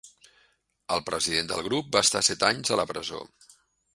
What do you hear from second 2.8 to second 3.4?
la presó.